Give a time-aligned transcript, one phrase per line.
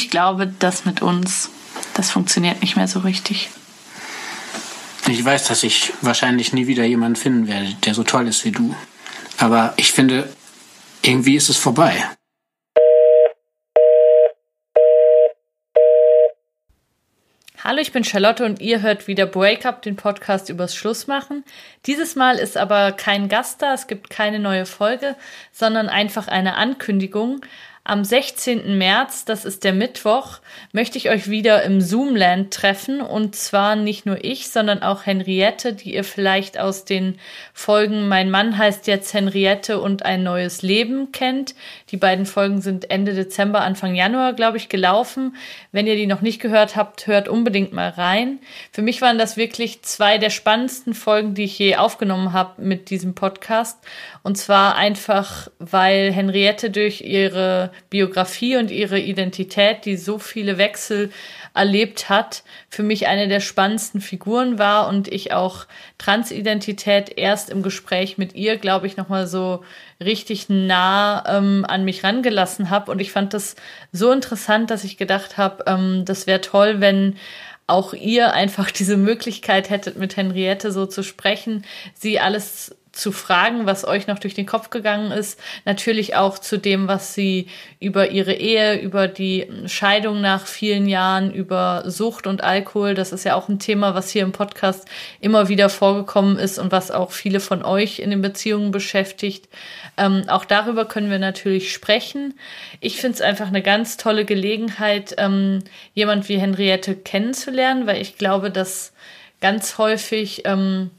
[0.00, 1.50] ich glaube, das mit uns,
[1.92, 3.50] das funktioniert nicht mehr so richtig.
[5.06, 8.52] Ich weiß, dass ich wahrscheinlich nie wieder jemanden finden werde, der so toll ist wie
[8.52, 8.74] du.
[9.36, 10.32] Aber ich finde,
[11.02, 12.02] irgendwie ist es vorbei.
[17.62, 21.44] Hallo, ich bin Charlotte und ihr hört wieder Breakup, den Podcast übers Schlussmachen.
[21.84, 25.14] Dieses Mal ist aber kein Gast da, es gibt keine neue Folge,
[25.52, 27.42] sondern einfach eine Ankündigung.
[27.82, 28.76] Am 16.
[28.76, 30.40] März, das ist der Mittwoch,
[30.72, 33.00] möchte ich euch wieder im Zoomland treffen.
[33.00, 37.18] Und zwar nicht nur ich, sondern auch Henriette, die ihr vielleicht aus den
[37.54, 41.54] Folgen Mein Mann heißt jetzt Henriette und ein neues Leben kennt.
[41.90, 45.34] Die beiden Folgen sind Ende Dezember, Anfang Januar, glaube ich, gelaufen.
[45.72, 48.40] Wenn ihr die noch nicht gehört habt, hört unbedingt mal rein.
[48.72, 52.90] Für mich waren das wirklich zwei der spannendsten Folgen, die ich je aufgenommen habe mit
[52.90, 53.78] diesem Podcast.
[54.22, 61.10] Und zwar einfach, weil Henriette durch ihre Biografie und ihre Identität, die so viele Wechsel
[61.54, 65.66] erlebt hat, für mich eine der spannendsten Figuren war und ich auch
[65.98, 69.64] Transidentität erst im Gespräch mit ihr, glaube ich, nochmal so
[70.02, 72.90] richtig nah ähm, an mich rangelassen habe.
[72.90, 73.56] Und ich fand das
[73.92, 77.16] so interessant, dass ich gedacht habe, ähm, das wäre toll, wenn
[77.66, 83.66] auch ihr einfach diese Möglichkeit hättet, mit Henriette so zu sprechen, sie alles zu fragen,
[83.66, 85.38] was euch noch durch den Kopf gegangen ist.
[85.64, 87.46] Natürlich auch zu dem, was sie
[87.78, 93.24] über ihre Ehe, über die Scheidung nach vielen Jahren, über Sucht und Alkohol, das ist
[93.24, 94.88] ja auch ein Thema, was hier im Podcast
[95.20, 99.48] immer wieder vorgekommen ist und was auch viele von euch in den Beziehungen beschäftigt.
[99.96, 102.34] Ähm, auch darüber können wir natürlich sprechen.
[102.80, 105.60] Ich finde es einfach eine ganz tolle Gelegenheit, ähm,
[105.94, 108.92] jemand wie Henriette kennenzulernen, weil ich glaube, dass
[109.40, 110.90] ganz häufig ähm,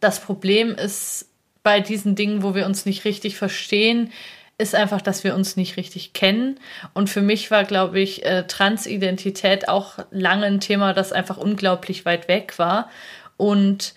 [0.00, 1.28] das Problem ist
[1.62, 4.12] bei diesen Dingen, wo wir uns nicht richtig verstehen,
[4.58, 6.58] ist einfach, dass wir uns nicht richtig kennen.
[6.92, 12.04] Und für mich war, glaube ich, äh, Transidentität auch lange ein Thema, das einfach unglaublich
[12.04, 12.90] weit weg war.
[13.36, 13.94] Und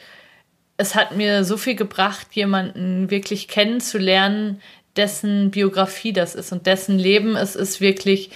[0.78, 4.62] es hat mir so viel gebracht, jemanden wirklich kennenzulernen,
[4.96, 8.30] dessen Biografie das ist und dessen Leben es ist, wirklich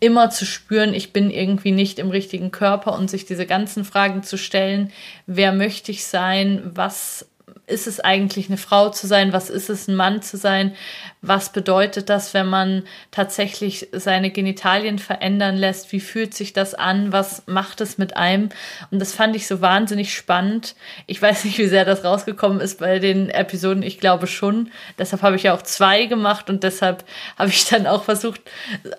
[0.00, 4.22] immer zu spüren, ich bin irgendwie nicht im richtigen Körper und sich diese ganzen Fragen
[4.22, 4.92] zu stellen,
[5.26, 7.28] wer möchte ich sein, was
[7.66, 9.32] ist es eigentlich, eine Frau zu sein?
[9.32, 10.74] Was ist es, ein Mann zu sein?
[11.22, 15.90] Was bedeutet das, wenn man tatsächlich seine Genitalien verändern lässt?
[15.90, 17.12] Wie fühlt sich das an?
[17.12, 18.50] Was macht es mit einem?
[18.90, 20.74] Und das fand ich so wahnsinnig spannend.
[21.06, 23.82] Ich weiß nicht, wie sehr das rausgekommen ist bei den Episoden.
[23.82, 24.70] Ich glaube schon.
[24.98, 27.04] Deshalb habe ich ja auch zwei gemacht und deshalb
[27.38, 28.42] habe ich dann auch versucht,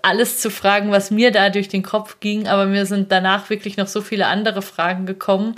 [0.01, 2.47] alles zu fragen, was mir da durch den Kopf ging.
[2.47, 5.55] Aber mir sind danach wirklich noch so viele andere Fragen gekommen.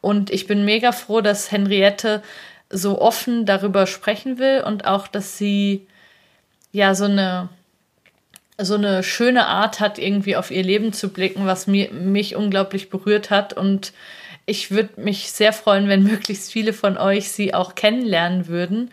[0.00, 2.22] Und ich bin mega froh, dass Henriette
[2.70, 5.86] so offen darüber sprechen will und auch, dass sie
[6.72, 7.48] ja so eine
[8.62, 12.90] so eine schöne Art hat, irgendwie auf ihr Leben zu blicken, was mir, mich unglaublich
[12.90, 13.52] berührt hat.
[13.52, 13.92] Und
[14.46, 18.90] ich würde mich sehr freuen, wenn möglichst viele von euch sie auch kennenlernen würden.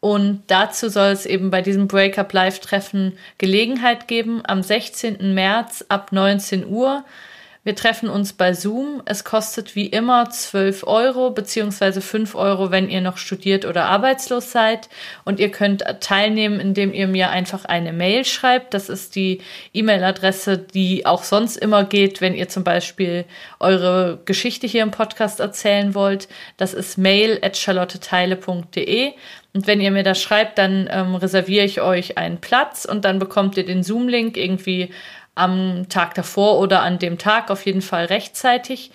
[0.00, 5.34] Und dazu soll es eben bei diesem Breakup Live-Treffen Gelegenheit geben am 16.
[5.34, 7.04] März ab 19 Uhr.
[7.66, 9.02] Wir treffen uns bei Zoom.
[9.06, 14.52] Es kostet wie immer 12 Euro beziehungsweise 5 Euro, wenn ihr noch studiert oder arbeitslos
[14.52, 14.88] seid.
[15.24, 18.72] Und ihr könnt teilnehmen, indem ihr mir einfach eine Mail schreibt.
[18.72, 19.40] Das ist die
[19.74, 23.24] E-Mail-Adresse, die auch sonst immer geht, wenn ihr zum Beispiel
[23.58, 26.28] eure Geschichte hier im Podcast erzählen wollt.
[26.58, 29.12] Das ist mail at charlotteteile.de.
[29.54, 33.18] Und wenn ihr mir das schreibt, dann ähm, reserviere ich euch einen Platz und dann
[33.18, 34.90] bekommt ihr den Zoom-Link irgendwie
[35.36, 38.90] am Tag davor oder an dem Tag auf jeden Fall rechtzeitig.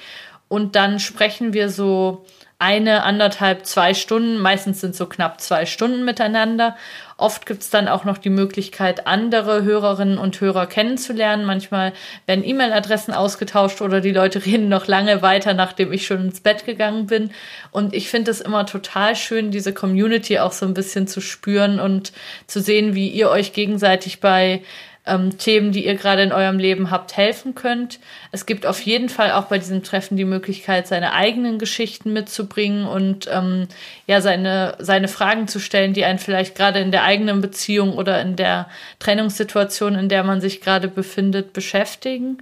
[0.50, 2.25] Und dann sprechen wir so
[2.62, 6.75] eine, anderthalb, zwei Stunden, meistens sind so knapp zwei Stunden miteinander.
[7.18, 11.44] Oft gibt's dann auch noch die Möglichkeit, andere Hörerinnen und Hörer kennenzulernen.
[11.44, 11.91] Manchmal
[12.28, 16.66] werden E-Mail-Adressen ausgetauscht oder die Leute reden noch lange weiter, nachdem ich schon ins Bett
[16.66, 17.31] gegangen bin.
[17.72, 21.80] Und ich finde es immer total schön, diese Community auch so ein bisschen zu spüren
[21.80, 22.12] und
[22.46, 24.62] zu sehen, wie ihr euch gegenseitig bei
[25.06, 28.00] ähm, Themen, die ihr gerade in eurem Leben habt, helfen könnt.
[28.31, 32.86] Es gibt auf jeden Fall auch bei diesem Treffen die Möglichkeit, seine eigenen Geschichten mitzubringen
[32.86, 33.68] und ähm,
[34.06, 38.21] ja, seine, seine Fragen zu stellen, die einen vielleicht gerade in der eigenen Beziehung oder
[38.21, 38.69] in der
[39.00, 42.38] Trennungssituation, in der man sich gerade befindet, beschäftigen.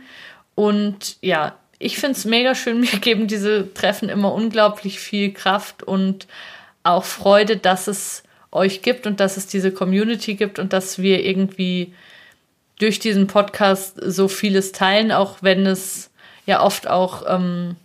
[0.55, 2.79] Und ja, ich finde es mega schön.
[2.81, 6.27] Mir geben diese Treffen immer unglaublich viel Kraft und
[6.83, 11.23] auch Freude, dass es euch gibt und dass es diese Community gibt und dass wir
[11.23, 11.93] irgendwie
[12.79, 16.09] durch diesen Podcast so vieles teilen, auch wenn es
[16.45, 17.75] ja oft auch ähm,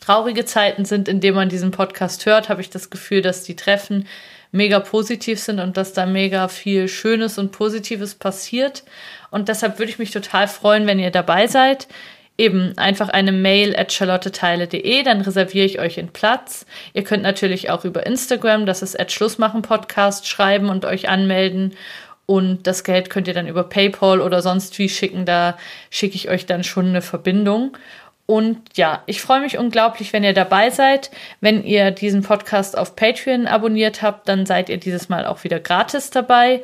[0.00, 3.56] traurige Zeiten sind, in denen man diesen Podcast hört, habe ich das Gefühl, dass die
[3.56, 4.06] Treffen
[4.50, 8.84] mega positiv sind und dass da mega viel Schönes und Positives passiert.
[9.30, 11.88] Und deshalb würde ich mich total freuen, wenn ihr dabei seid.
[12.36, 16.66] Eben einfach eine Mail at charlotteteile.de, dann reserviere ich euch einen Platz.
[16.92, 21.74] Ihr könnt natürlich auch über Instagram, das ist at Schlussmachen Podcast, schreiben und euch anmelden.
[22.32, 25.26] Und das Geld könnt ihr dann über PayPal oder sonst wie schicken.
[25.26, 25.58] Da
[25.90, 27.76] schicke ich euch dann schon eine Verbindung.
[28.24, 31.10] Und ja, ich freue mich unglaublich, wenn ihr dabei seid.
[31.42, 35.60] Wenn ihr diesen Podcast auf Patreon abonniert habt, dann seid ihr dieses Mal auch wieder
[35.60, 36.62] gratis dabei.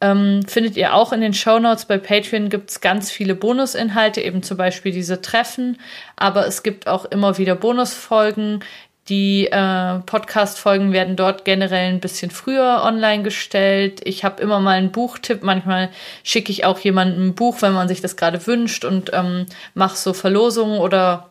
[0.00, 4.22] Ähm, findet ihr auch in den Show Notes bei Patreon gibt es ganz viele Bonusinhalte,
[4.22, 5.76] eben zum Beispiel diese Treffen,
[6.16, 8.64] aber es gibt auch immer wieder Bonusfolgen,
[9.10, 14.00] die äh, Podcast-Folgen werden dort generell ein bisschen früher online gestellt.
[14.04, 15.42] Ich habe immer mal einen Buchtipp.
[15.42, 15.90] Manchmal
[16.22, 19.96] schicke ich auch jemandem ein Buch, wenn man sich das gerade wünscht und ähm, mache
[19.96, 21.28] so Verlosungen oder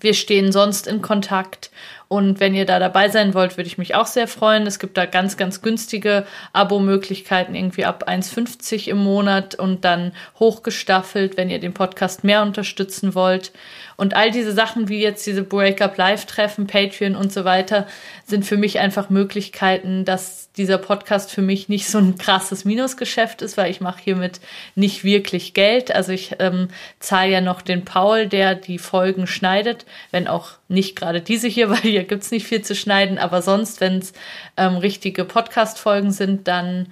[0.00, 1.70] wir stehen sonst in Kontakt.
[2.12, 4.66] Und wenn ihr da dabei sein wollt, würde ich mich auch sehr freuen.
[4.66, 10.10] Es gibt da ganz, ganz günstige Abo-Möglichkeiten, irgendwie ab 1,50 im Monat und dann
[10.40, 13.52] hochgestaffelt, wenn ihr den Podcast mehr unterstützen wollt.
[13.96, 17.86] Und all diese Sachen wie jetzt diese Breakup Live-Treffen, Patreon und so weiter
[18.26, 23.40] sind für mich einfach Möglichkeiten, dass dieser Podcast für mich nicht so ein krasses Minusgeschäft
[23.40, 24.40] ist, weil ich mache hiermit
[24.74, 25.94] nicht wirklich Geld.
[25.94, 26.68] Also ich ähm,
[26.98, 31.70] zahle ja noch den Paul, der die Folgen schneidet, wenn auch nicht gerade diese hier,
[31.84, 34.14] weil hier gibt's nicht viel zu schneiden, aber sonst, wenn es
[34.56, 36.86] ähm, richtige Podcast-Folgen sind, dann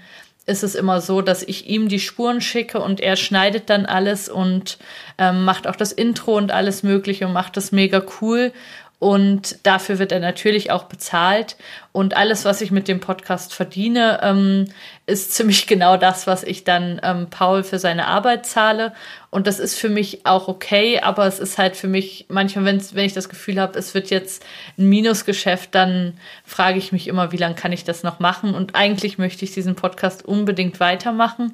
[0.44, 4.28] ist es immer so, dass ich ihm die Spuren schicke und er schneidet dann alles
[4.28, 4.78] und
[5.18, 8.52] ähm, macht auch das Intro und alles Mögliche und macht das mega cool.
[9.00, 11.56] Und dafür wird er natürlich auch bezahlt.
[11.92, 14.66] Und alles, was ich mit dem Podcast verdiene, ähm,
[15.06, 18.92] ist ziemlich genau das, was ich dann ähm, Paul für seine Arbeit zahle.
[19.30, 23.04] Und das ist für mich auch okay, aber es ist halt für mich, manchmal, wenn
[23.04, 24.44] ich das Gefühl habe, es wird jetzt
[24.78, 26.14] ein Minusgeschäft, dann
[26.44, 28.54] frage ich mich immer, wie lange kann ich das noch machen?
[28.54, 31.52] Und eigentlich möchte ich diesen Podcast unbedingt weitermachen.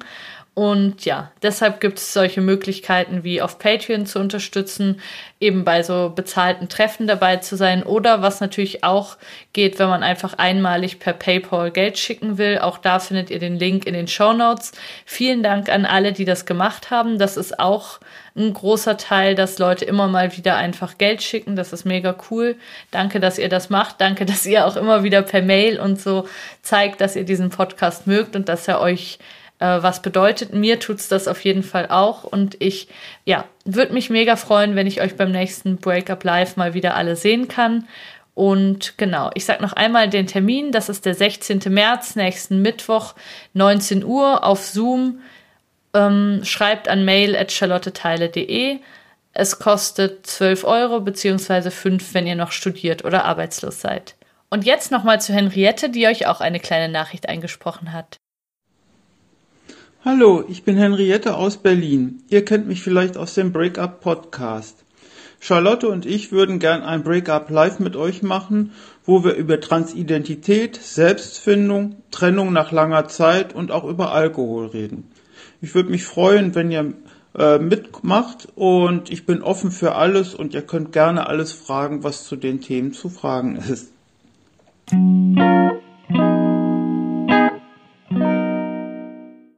[0.55, 5.01] Und ja, deshalb gibt es solche Möglichkeiten wie auf Patreon zu unterstützen,
[5.41, 9.17] eben bei so bezahlten Treffen dabei zu sein oder was natürlich auch
[9.51, 12.59] geht, wenn man einfach einmalig per PayPal Geld schicken will.
[12.59, 14.71] Auch da findet ihr den Link in den Show Notes.
[15.05, 17.19] Vielen Dank an alle, die das gemacht haben.
[17.19, 17.99] Das ist auch
[18.33, 21.57] ein großer Teil, dass Leute immer mal wieder einfach Geld schicken.
[21.57, 22.55] Das ist mega cool.
[22.91, 23.99] Danke, dass ihr das macht.
[23.99, 26.29] Danke, dass ihr auch immer wieder per Mail und so
[26.61, 29.19] zeigt, dass ihr diesen Podcast mögt und dass er euch
[29.59, 30.53] äh, was bedeutet.
[30.53, 32.87] Mir tut's das auf jeden Fall auch und ich,
[33.25, 37.15] ja, würde mich mega freuen, wenn ich euch beim nächsten Breakup Live mal wieder alle
[37.15, 37.87] sehen kann.
[38.33, 41.61] Und genau, ich sag noch einmal den Termin, das ist der 16.
[41.69, 43.15] März, nächsten Mittwoch,
[43.53, 45.21] 19 Uhr auf Zoom.
[45.93, 48.79] Ähm, schreibt an mail at charlotteteile.de.
[49.31, 54.15] Es kostet 12 Euro beziehungsweise 5, wenn ihr noch studiert oder arbeitslos seid.
[54.49, 58.17] Und jetzt nochmal zu Henriette, die euch auch eine kleine Nachricht eingesprochen hat.
[60.05, 62.21] Hallo, ich bin Henriette aus Berlin.
[62.29, 64.83] Ihr kennt mich vielleicht aus dem Breakup Podcast.
[65.39, 68.73] Charlotte und ich würden gern ein Breakup live mit euch machen,
[69.03, 75.09] wo wir über Transidentität, Selbstfindung, Trennung nach langer Zeit und auch über Alkohol reden.
[75.59, 76.93] Ich würde mich freuen, wenn ihr
[77.35, 82.25] äh, mitmacht und ich bin offen für alles und ihr könnt gerne alles fragen, was
[82.25, 83.91] zu den Themen zu fragen ist.